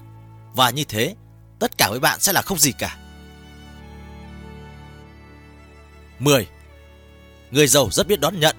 và 0.54 0.70
như 0.70 0.84
thế, 0.84 1.14
tất 1.58 1.78
cả 1.78 1.88
với 1.90 2.00
bạn 2.00 2.20
sẽ 2.20 2.32
là 2.32 2.42
không 2.42 2.58
gì 2.58 2.72
cả. 2.72 2.96
10. 6.18 6.48
Người 7.50 7.66
giàu 7.66 7.88
rất 7.90 8.06
biết 8.06 8.20
đón 8.20 8.40
nhận, 8.40 8.56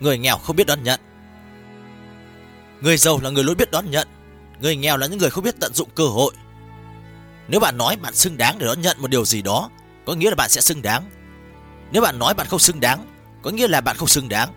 người 0.00 0.18
nghèo 0.18 0.36
không 0.36 0.56
biết 0.56 0.66
đón 0.66 0.82
nhận. 0.82 1.00
Người 2.82 2.96
giàu 2.96 3.20
là 3.22 3.30
người 3.30 3.44
luôn 3.44 3.56
biết 3.56 3.70
đón 3.70 3.90
nhận, 3.90 4.08
người 4.60 4.76
nghèo 4.76 4.96
là 4.96 5.06
những 5.06 5.18
người 5.18 5.30
không 5.30 5.44
biết 5.44 5.54
tận 5.60 5.74
dụng 5.74 5.88
cơ 5.94 6.04
hội. 6.04 6.34
Nếu 7.48 7.60
bạn 7.60 7.78
nói 7.78 7.96
bạn 7.96 8.14
xứng 8.14 8.36
đáng 8.36 8.58
để 8.58 8.66
đón 8.66 8.80
nhận 8.80 8.96
một 9.00 9.10
điều 9.10 9.24
gì 9.24 9.42
đó, 9.42 9.70
có 10.06 10.14
nghĩa 10.14 10.30
là 10.30 10.34
bạn 10.36 10.50
sẽ 10.50 10.60
xứng 10.60 10.82
đáng. 10.82 11.10
Nếu 11.92 12.02
bạn 12.02 12.18
nói 12.18 12.34
bạn 12.34 12.46
không 12.46 12.58
xứng 12.58 12.80
đáng, 12.80 13.06
có 13.42 13.50
nghĩa 13.50 13.68
là 13.68 13.80
bạn 13.80 13.96
không 13.96 14.08
xứng 14.08 14.28
đáng. 14.28 14.52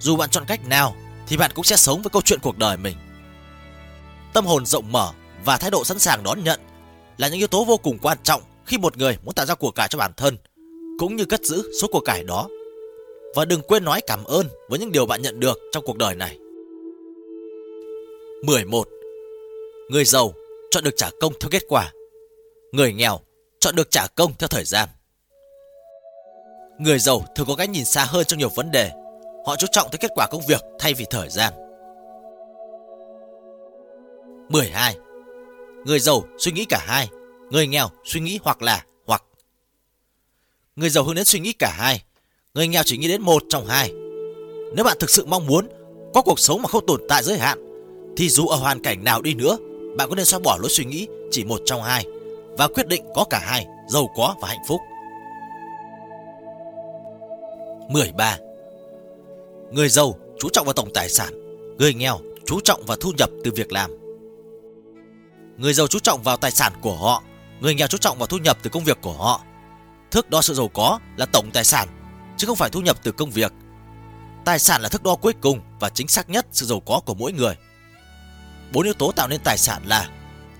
Dù 0.00 0.16
bạn 0.16 0.30
chọn 0.30 0.44
cách 0.46 0.68
nào, 0.68 0.96
thì 1.26 1.36
bạn 1.36 1.50
cũng 1.54 1.64
sẽ 1.64 1.76
sống 1.76 2.02
với 2.02 2.10
câu 2.10 2.22
chuyện 2.22 2.40
cuộc 2.42 2.58
đời 2.58 2.76
mình. 2.76 2.96
Tâm 4.32 4.46
hồn 4.46 4.66
rộng 4.66 4.92
mở 4.92 5.12
và 5.44 5.56
thái 5.56 5.70
độ 5.70 5.84
sẵn 5.84 5.98
sàng 5.98 6.22
đón 6.22 6.44
nhận 6.44 6.60
là 7.18 7.28
những 7.28 7.38
yếu 7.38 7.48
tố 7.48 7.64
vô 7.64 7.76
cùng 7.76 7.98
quan 7.98 8.18
trọng 8.22 8.42
khi 8.64 8.78
một 8.78 8.96
người 8.96 9.18
muốn 9.24 9.34
tạo 9.34 9.46
ra 9.46 9.54
của 9.54 9.70
cải 9.70 9.88
cho 9.88 9.98
bản 9.98 10.12
thân, 10.16 10.36
cũng 10.98 11.16
như 11.16 11.24
cất 11.24 11.44
giữ 11.44 11.70
số 11.80 11.88
của 11.92 12.00
cải 12.00 12.24
đó. 12.24 12.48
Và 13.34 13.44
đừng 13.44 13.62
quên 13.62 13.84
nói 13.84 14.00
cảm 14.06 14.24
ơn 14.24 14.48
với 14.68 14.78
những 14.78 14.92
điều 14.92 15.06
bạn 15.06 15.22
nhận 15.22 15.40
được 15.40 15.58
trong 15.72 15.84
cuộc 15.86 15.96
đời 15.96 16.14
này. 16.14 16.38
11. 18.42 18.88
Người 19.88 20.04
giàu 20.04 20.32
chọn 20.70 20.84
được 20.84 20.96
trả 20.96 21.10
công 21.20 21.32
theo 21.40 21.50
kết 21.50 21.62
quả. 21.68 21.92
Người 22.72 22.92
nghèo 22.92 23.20
chọn 23.58 23.76
được 23.76 23.90
trả 23.90 24.06
công 24.06 24.32
theo 24.38 24.48
thời 24.48 24.64
gian. 24.64 24.88
Người 26.78 26.98
giàu 26.98 27.24
thường 27.34 27.46
có 27.46 27.56
cái 27.56 27.68
nhìn 27.68 27.84
xa 27.84 28.04
hơn 28.04 28.24
trong 28.24 28.38
nhiều 28.38 28.48
vấn 28.54 28.70
đề. 28.70 28.90
Họ 29.46 29.56
chú 29.56 29.66
trọng 29.72 29.88
tới 29.90 29.98
kết 29.98 30.10
quả 30.14 30.26
công 30.30 30.46
việc 30.48 30.60
thay 30.78 30.94
vì 30.94 31.04
thời 31.10 31.28
gian. 31.28 31.52
12. 34.48 34.96
Người 35.84 36.00
giàu 36.00 36.22
suy 36.38 36.52
nghĩ 36.52 36.64
cả 36.64 36.84
hai, 36.86 37.08
người 37.50 37.66
nghèo 37.66 37.88
suy 38.04 38.20
nghĩ 38.20 38.38
hoặc 38.42 38.62
là 38.62 38.84
hoặc. 39.06 39.24
Người 40.76 40.90
giàu 40.90 41.04
hướng 41.04 41.14
đến 41.14 41.24
suy 41.24 41.40
nghĩ 41.40 41.52
cả 41.52 41.72
hai, 41.76 42.02
người 42.54 42.68
nghèo 42.68 42.82
chỉ 42.86 42.96
nghĩ 42.96 43.08
đến 43.08 43.22
một 43.22 43.42
trong 43.48 43.66
hai. 43.66 43.92
Nếu 44.74 44.84
bạn 44.84 44.96
thực 45.00 45.10
sự 45.10 45.24
mong 45.26 45.46
muốn 45.46 45.68
có 46.14 46.22
cuộc 46.22 46.38
sống 46.38 46.62
mà 46.62 46.68
không 46.68 46.86
tồn 46.86 47.00
tại 47.08 47.22
giới 47.22 47.38
hạn, 47.38 47.69
thì 48.20 48.28
dù 48.28 48.46
ở 48.46 48.56
hoàn 48.56 48.82
cảnh 48.82 49.04
nào 49.04 49.22
đi 49.22 49.34
nữa, 49.34 49.56
bạn 49.96 50.08
có 50.08 50.14
nên 50.14 50.24
xóa 50.24 50.40
bỏ 50.40 50.58
lối 50.60 50.70
suy 50.70 50.84
nghĩ 50.84 51.06
chỉ 51.30 51.44
một 51.44 51.60
trong 51.64 51.82
hai 51.82 52.04
và 52.58 52.68
quyết 52.68 52.88
định 52.88 53.04
có 53.14 53.24
cả 53.24 53.38
hai, 53.38 53.66
giàu 53.88 54.10
có 54.16 54.34
và 54.40 54.48
hạnh 54.48 54.62
phúc. 54.68 54.80
13. 57.88 58.36
Người 59.70 59.88
giàu 59.88 60.14
chú 60.40 60.48
trọng 60.52 60.64
vào 60.66 60.72
tổng 60.72 60.90
tài 60.94 61.08
sản, 61.08 61.32
người 61.78 61.94
nghèo 61.94 62.18
chú 62.46 62.60
trọng 62.60 62.82
vào 62.86 62.96
thu 62.96 63.12
nhập 63.18 63.30
từ 63.44 63.50
việc 63.56 63.72
làm. 63.72 63.90
Người 65.58 65.72
giàu 65.72 65.86
chú 65.86 65.98
trọng 65.98 66.22
vào 66.22 66.36
tài 66.36 66.50
sản 66.50 66.72
của 66.80 66.96
họ, 66.96 67.22
người 67.60 67.74
nghèo 67.74 67.86
chú 67.86 67.98
trọng 67.98 68.18
vào 68.18 68.26
thu 68.26 68.38
nhập 68.38 68.58
từ 68.62 68.70
công 68.70 68.84
việc 68.84 68.98
của 69.00 69.12
họ. 69.12 69.40
Thước 70.10 70.30
đo 70.30 70.42
sự 70.42 70.54
giàu 70.54 70.68
có 70.68 70.98
là 71.16 71.26
tổng 71.26 71.50
tài 71.50 71.64
sản, 71.64 71.88
chứ 72.36 72.46
không 72.46 72.56
phải 72.56 72.70
thu 72.70 72.80
nhập 72.80 72.96
từ 73.02 73.12
công 73.12 73.30
việc. 73.30 73.52
Tài 74.44 74.58
sản 74.58 74.82
là 74.82 74.88
thước 74.88 75.02
đo 75.02 75.14
cuối 75.14 75.32
cùng 75.40 75.60
và 75.80 75.88
chính 75.88 76.08
xác 76.08 76.30
nhất 76.30 76.46
sự 76.52 76.66
giàu 76.66 76.80
có 76.80 77.00
của 77.06 77.14
mỗi 77.14 77.32
người. 77.32 77.54
Bốn 78.72 78.84
yếu 78.84 78.94
tố 78.94 79.12
tạo 79.12 79.28
nên 79.28 79.40
tài 79.44 79.58
sản 79.58 79.82
là 79.86 80.08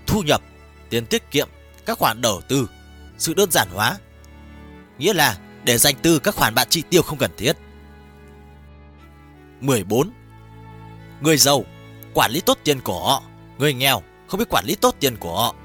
thu 0.07 0.21
nhập, 0.21 0.41
tiền 0.89 1.05
tiết 1.05 1.31
kiệm, 1.31 1.49
các 1.85 1.97
khoản 1.97 2.21
đầu 2.21 2.41
tư, 2.47 2.69
sự 3.17 3.33
đơn 3.33 3.51
giản 3.51 3.67
hóa. 3.73 3.97
Nghĩa 4.97 5.13
là 5.13 5.37
để 5.63 5.77
dành 5.77 5.95
từ 6.01 6.19
các 6.19 6.35
khoản 6.35 6.55
bạn 6.55 6.67
chi 6.69 6.83
tiêu 6.89 7.01
không 7.01 7.17
cần 7.17 7.31
thiết. 7.37 7.53
14. 9.61 10.11
Người 11.21 11.37
giàu 11.37 11.65
quản 12.13 12.31
lý 12.31 12.41
tốt 12.41 12.57
tiền 12.63 12.81
của 12.81 13.05
họ, 13.05 13.23
người 13.57 13.73
nghèo 13.73 14.01
không 14.27 14.39
biết 14.39 14.49
quản 14.49 14.65
lý 14.65 14.75
tốt 14.75 14.95
tiền 14.99 15.17
của 15.17 15.37
họ. 15.37 15.55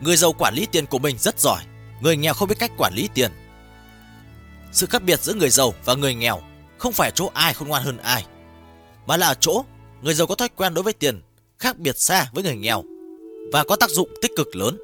Người 0.00 0.16
giàu 0.16 0.32
quản 0.32 0.54
lý 0.54 0.66
tiền 0.66 0.86
của 0.86 0.98
mình 0.98 1.18
rất 1.18 1.40
giỏi, 1.40 1.62
người 2.00 2.16
nghèo 2.16 2.34
không 2.34 2.48
biết 2.48 2.58
cách 2.58 2.72
quản 2.76 2.94
lý 2.94 3.08
tiền. 3.14 3.32
Sự 4.72 4.86
khác 4.86 5.02
biệt 5.02 5.20
giữa 5.20 5.34
người 5.34 5.50
giàu 5.50 5.74
và 5.84 5.94
người 5.94 6.14
nghèo 6.14 6.40
không 6.78 6.92
phải 6.92 7.10
chỗ 7.10 7.30
ai 7.34 7.54
khôn 7.54 7.68
ngoan 7.68 7.82
hơn 7.82 7.96
ai, 7.96 8.26
mà 9.06 9.16
là 9.16 9.26
ở 9.26 9.34
chỗ 9.40 9.64
người 10.04 10.14
giàu 10.14 10.26
có 10.26 10.34
thói 10.34 10.48
quen 10.48 10.74
đối 10.74 10.82
với 10.82 10.92
tiền 10.92 11.20
khác 11.58 11.78
biệt 11.78 11.98
xa 11.98 12.30
với 12.32 12.44
người 12.44 12.56
nghèo 12.56 12.82
và 13.52 13.64
có 13.64 13.76
tác 13.76 13.90
dụng 13.90 14.08
tích 14.22 14.30
cực 14.36 14.56
lớn. 14.56 14.78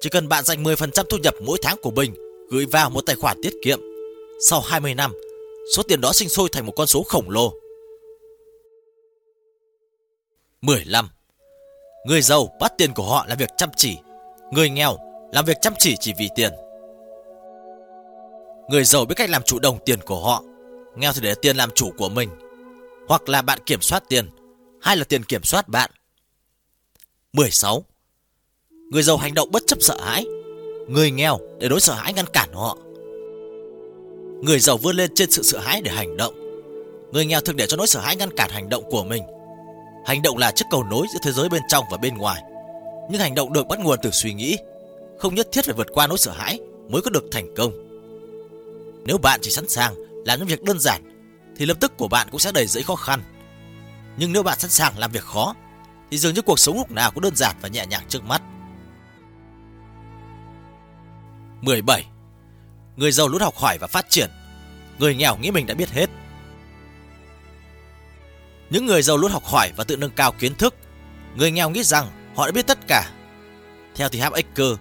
Chỉ 0.00 0.08
cần 0.10 0.28
bạn 0.28 0.44
dành 0.44 0.62
10% 0.64 1.04
thu 1.10 1.18
nhập 1.18 1.34
mỗi 1.42 1.58
tháng 1.62 1.76
của 1.82 1.90
mình 1.90 2.14
gửi 2.50 2.66
vào 2.66 2.90
một 2.90 3.00
tài 3.06 3.16
khoản 3.16 3.36
tiết 3.42 3.52
kiệm, 3.62 3.80
sau 4.48 4.60
20 4.60 4.94
năm, 4.94 5.12
số 5.74 5.82
tiền 5.82 6.00
đó 6.00 6.12
sinh 6.12 6.28
sôi 6.28 6.48
thành 6.52 6.66
một 6.66 6.72
con 6.76 6.86
số 6.86 7.02
khổng 7.02 7.30
lồ. 7.30 7.54
15. 10.60 11.08
Người 12.06 12.22
giàu 12.22 12.56
bắt 12.60 12.72
tiền 12.78 12.94
của 12.94 13.04
họ 13.04 13.26
là 13.28 13.34
việc 13.34 13.50
chăm 13.56 13.70
chỉ, 13.76 13.96
người 14.52 14.70
nghèo 14.70 14.96
làm 15.32 15.44
việc 15.44 15.56
chăm 15.60 15.72
chỉ 15.78 15.96
chỉ 16.00 16.12
vì 16.18 16.28
tiền. 16.34 16.52
Người 18.68 18.84
giàu 18.84 19.04
biết 19.04 19.14
cách 19.14 19.30
làm 19.30 19.42
chủ 19.42 19.58
đồng 19.58 19.78
tiền 19.84 19.98
của 20.00 20.20
họ, 20.20 20.42
nghèo 20.96 21.12
thì 21.12 21.20
để 21.22 21.34
tiền 21.42 21.56
làm 21.56 21.70
chủ 21.74 21.90
của 21.98 22.08
mình. 22.08 22.28
Hoặc 23.08 23.28
là 23.28 23.42
bạn 23.42 23.58
kiểm 23.66 23.80
soát 23.80 24.02
tiền, 24.08 24.30
hay 24.80 24.96
là 24.96 25.04
tiền 25.04 25.24
kiểm 25.24 25.42
soát 25.42 25.68
bạn. 25.68 25.90
16. 27.32 27.84
Người 28.90 29.02
giàu 29.02 29.16
hành 29.16 29.34
động 29.34 29.50
bất 29.52 29.62
chấp 29.66 29.82
sợ 29.82 30.00
hãi, 30.00 30.24
người 30.88 31.10
nghèo 31.10 31.38
để 31.58 31.68
đối 31.68 31.80
sợ 31.80 31.94
hãi 31.94 32.12
ngăn 32.12 32.26
cản 32.32 32.52
họ. 32.52 32.76
Người 34.42 34.58
giàu 34.58 34.76
vươn 34.76 34.96
lên 34.96 35.10
trên 35.14 35.30
sự 35.30 35.42
sợ 35.42 35.58
hãi 35.58 35.80
để 35.84 35.90
hành 35.90 36.16
động. 36.16 36.34
Người 37.12 37.26
nghèo 37.26 37.40
thường 37.40 37.56
để 37.56 37.66
cho 37.66 37.76
nỗi 37.76 37.86
sợ 37.86 38.00
hãi 38.00 38.16
ngăn 38.16 38.36
cản 38.36 38.50
hành 38.50 38.68
động 38.68 38.90
của 38.90 39.04
mình. 39.04 39.22
Hành 40.06 40.22
động 40.22 40.38
là 40.38 40.50
chiếc 40.50 40.64
cầu 40.70 40.84
nối 40.84 41.06
giữa 41.12 41.18
thế 41.22 41.32
giới 41.32 41.48
bên 41.48 41.62
trong 41.68 41.84
và 41.90 41.96
bên 41.96 42.16
ngoài. 42.18 42.42
Nhưng 43.10 43.20
hành 43.20 43.34
động 43.34 43.52
được 43.52 43.66
bắt 43.66 43.80
nguồn 43.80 43.98
từ 44.02 44.10
suy 44.10 44.34
nghĩ, 44.34 44.58
không 45.18 45.34
nhất 45.34 45.48
thiết 45.52 45.64
phải 45.64 45.74
vượt 45.74 45.88
qua 45.92 46.06
nỗi 46.06 46.18
sợ 46.18 46.32
hãi 46.32 46.60
mới 46.88 47.02
có 47.02 47.10
được 47.10 47.24
thành 47.30 47.54
công. 47.56 47.72
Nếu 49.04 49.18
bạn 49.18 49.40
chỉ 49.42 49.50
sẵn 49.50 49.68
sàng 49.68 49.94
làm 50.26 50.38
những 50.38 50.48
việc 50.48 50.62
đơn 50.62 50.78
giản 50.78 51.11
thì 51.62 51.66
lập 51.66 51.76
tức 51.80 51.96
của 51.96 52.08
bạn 52.08 52.28
cũng 52.30 52.40
sẽ 52.40 52.52
đầy 52.52 52.66
dẫy 52.66 52.82
khó 52.82 52.96
khăn. 52.96 53.22
Nhưng 54.16 54.32
nếu 54.32 54.42
bạn 54.42 54.58
sẵn 54.58 54.70
sàng 54.70 54.98
làm 54.98 55.12
việc 55.12 55.24
khó 55.24 55.54
thì 56.10 56.18
dường 56.18 56.34
như 56.34 56.42
cuộc 56.42 56.58
sống 56.58 56.76
lúc 56.76 56.90
nào 56.90 57.10
cũng 57.10 57.22
đơn 57.22 57.36
giản 57.36 57.56
và 57.60 57.68
nhẹ 57.68 57.86
nhàng 57.86 58.02
trước 58.08 58.24
mắt. 58.24 58.42
17. 61.60 62.06
Người 62.96 63.12
giàu 63.12 63.28
luôn 63.28 63.42
học 63.42 63.56
hỏi 63.56 63.78
và 63.78 63.86
phát 63.86 64.06
triển. 64.10 64.30
Người 64.98 65.14
nghèo 65.14 65.36
nghĩ 65.36 65.50
mình 65.50 65.66
đã 65.66 65.74
biết 65.74 65.90
hết. 65.90 66.10
Những 68.70 68.86
người 68.86 69.02
giàu 69.02 69.16
luôn 69.16 69.32
học 69.32 69.44
hỏi 69.44 69.72
và 69.76 69.84
tự 69.84 69.96
nâng 69.96 70.10
cao 70.10 70.32
kiến 70.32 70.54
thức. 70.54 70.74
Người 71.36 71.50
nghèo 71.50 71.70
nghĩ 71.70 71.82
rằng 71.82 72.10
họ 72.36 72.46
đã 72.46 72.52
biết 72.52 72.66
tất 72.66 72.78
cả. 72.86 73.10
Theo 73.94 74.08
thì 74.08 74.18
Hap 74.18 74.32
Ecker, 74.32 74.72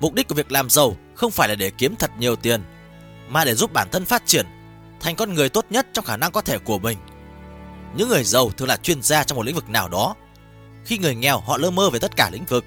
mục 0.00 0.14
đích 0.14 0.28
của 0.28 0.34
việc 0.34 0.52
làm 0.52 0.70
giàu 0.70 0.96
không 1.14 1.30
phải 1.30 1.48
là 1.48 1.54
để 1.54 1.70
kiếm 1.70 1.96
thật 1.96 2.10
nhiều 2.18 2.36
tiền, 2.36 2.62
mà 3.28 3.44
để 3.44 3.54
giúp 3.54 3.72
bản 3.72 3.88
thân 3.92 4.04
phát 4.04 4.22
triển 4.26 4.46
thành 5.00 5.16
con 5.16 5.34
người 5.34 5.48
tốt 5.48 5.66
nhất 5.70 5.86
trong 5.92 6.04
khả 6.04 6.16
năng 6.16 6.32
có 6.32 6.40
thể 6.40 6.58
của 6.58 6.78
mình. 6.78 6.98
Những 7.96 8.08
người 8.08 8.24
giàu 8.24 8.50
thường 8.50 8.68
là 8.68 8.76
chuyên 8.76 9.02
gia 9.02 9.24
trong 9.24 9.36
một 9.36 9.46
lĩnh 9.46 9.54
vực 9.54 9.68
nào 9.68 9.88
đó. 9.88 10.14
Khi 10.84 10.98
người 10.98 11.14
nghèo 11.14 11.40
họ 11.40 11.56
lơ 11.56 11.70
mơ 11.70 11.90
về 11.90 11.98
tất 11.98 12.16
cả 12.16 12.30
lĩnh 12.32 12.44
vực, 12.44 12.64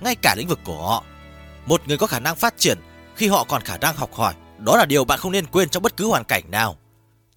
ngay 0.00 0.16
cả 0.22 0.34
lĩnh 0.38 0.48
vực 0.48 0.60
của 0.64 0.86
họ. 0.86 1.04
Một 1.66 1.82
người 1.88 1.96
có 1.96 2.06
khả 2.06 2.20
năng 2.20 2.36
phát 2.36 2.58
triển 2.58 2.78
khi 3.14 3.28
họ 3.28 3.44
còn 3.44 3.62
khả 3.62 3.78
năng 3.78 3.96
học 3.96 4.14
hỏi, 4.14 4.34
đó 4.58 4.76
là 4.76 4.84
điều 4.84 5.04
bạn 5.04 5.18
không 5.18 5.32
nên 5.32 5.46
quên 5.46 5.68
trong 5.68 5.82
bất 5.82 5.96
cứ 5.96 6.06
hoàn 6.06 6.24
cảnh 6.24 6.50
nào. 6.50 6.76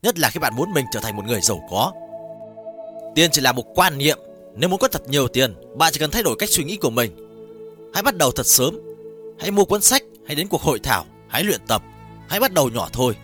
Nhất 0.02 0.20
là 0.20 0.30
khi 0.30 0.40
bạn 0.40 0.56
muốn 0.56 0.74
mình 0.74 0.86
trở 0.92 1.00
thành 1.00 1.16
một 1.16 1.26
người 1.26 1.42
giàu 1.42 1.68
có. 1.72 1.92
Tiền 3.16 3.32
chỉ 3.32 3.42
là 3.42 3.52
một 3.52 3.66
quan 3.76 3.98
niệm, 3.98 4.18
nếu 4.56 4.70
muốn 4.70 4.80
có 4.80 4.88
thật 4.88 5.08
nhiều 5.08 5.28
tiền, 5.28 5.56
bạn 5.78 5.94
chỉ 5.94 6.00
cần 6.00 6.12
thay 6.12 6.24
đổi 6.24 6.36
cách 6.40 6.50
suy 6.50 6.64
nghĩ 6.64 6.76
của 6.76 6.90
mình. 6.90 7.16
Hãy 7.94 8.04
bắt 8.04 8.18
đầu 8.18 8.32
thật 8.32 8.48
sớm, 8.48 8.80
hãy 9.40 9.52
mua 9.52 9.66
cuốn 9.66 9.82
sách, 9.82 10.04
hãy 10.28 10.36
đến 10.36 10.48
cuộc 10.48 10.62
hội 10.62 10.80
thảo, 10.80 11.06
hãy 11.28 11.44
luyện 11.44 11.62
tập, 11.68 11.82
hãy 12.30 12.40
bắt 12.40 12.54
đầu 12.54 12.70
nhỏ 12.70 12.90
thôi. 12.94 13.16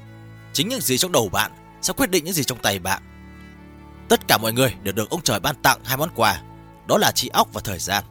Chính 0.56 0.70
những 0.70 0.82
gì 0.82 0.98
trong 0.98 1.12
đầu 1.12 1.30
bạn 1.30 1.52
sẽ 1.82 1.94
quyết 1.94 2.12
định 2.12 2.24
những 2.24 2.34
gì 2.34 2.44
trong 2.44 2.60
tay 2.60 2.80
bạn. 2.80 3.04
Tất 4.10 4.28
cả 4.28 4.38
mọi 4.38 4.54
người 4.54 4.76
đều 4.84 4.94
được 4.94 5.10
ông 5.10 5.22
trời 5.22 5.40
ban 5.40 5.56
tặng 5.56 5.80
hai 5.84 5.98
món 5.98 6.10
quà, 6.16 6.42
đó 6.88 6.98
là 6.98 7.12
trí 7.12 7.28
óc 7.28 7.48
và 7.54 7.62
thời 7.64 7.80
gian. 7.80 8.04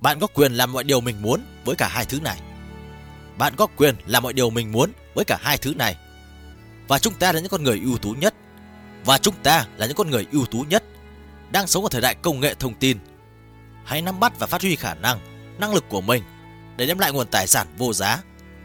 Bạn 0.00 0.20
có 0.20 0.26
quyền 0.26 0.52
làm 0.52 0.72
mọi 0.72 0.84
điều 0.84 1.00
mình 1.00 1.22
muốn 1.22 1.40
với 1.64 1.76
cả 1.76 1.88
hai 1.88 2.04
thứ 2.04 2.20
này. 2.20 2.40
Bạn 3.38 3.56
có 3.56 3.66
quyền 3.76 3.94
làm 4.06 4.22
mọi 4.22 4.32
điều 4.32 4.50
mình 4.50 4.72
muốn 4.72 4.92
với 5.14 5.24
cả 5.24 5.38
hai 5.40 5.58
thứ 5.58 5.74
này. 5.74 5.96
Và 6.88 6.98
chúng 6.98 7.14
ta 7.14 7.32
là 7.32 7.40
những 7.40 7.50
con 7.50 7.62
người 7.62 7.80
ưu 7.84 7.96
tú 7.98 8.10
nhất. 8.10 8.34
Và 9.04 9.18
chúng 9.18 9.34
ta 9.42 9.66
là 9.76 9.86
những 9.86 9.96
con 9.96 10.10
người 10.10 10.26
ưu 10.32 10.46
tú 10.46 10.64
nhất 10.68 10.84
đang 11.50 11.66
sống 11.66 11.82
ở 11.84 11.88
thời 11.92 12.00
đại 12.00 12.14
công 12.14 12.40
nghệ 12.40 12.54
thông 12.54 12.74
tin. 12.74 12.98
Hãy 13.84 14.02
nắm 14.02 14.20
bắt 14.20 14.38
và 14.38 14.46
phát 14.46 14.62
huy 14.62 14.76
khả 14.76 14.94
năng, 14.94 15.18
năng 15.58 15.74
lực 15.74 15.84
của 15.88 16.00
mình 16.00 16.22
để 16.76 16.86
đem 16.86 16.98
lại 16.98 17.12
nguồn 17.12 17.26
tài 17.26 17.46
sản 17.46 17.66
vô 17.78 17.92
giá, 17.92 18.22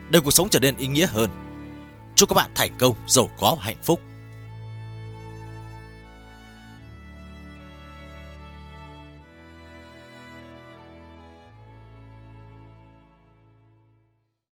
để 0.09 0.19
cuộc 0.19 0.31
sống 0.31 0.49
trở 0.49 0.59
nên 0.59 0.77
ý 0.77 0.87
nghĩa 0.87 1.07
hơn. 1.07 1.42
Chúc 2.15 2.29
các 2.29 2.33
bạn 2.33 2.51
thành 2.55 2.71
công, 2.79 2.95
giàu 3.07 3.29
có 3.37 3.55
và 3.57 3.63
hạnh 3.65 3.77
phúc. 3.83 3.99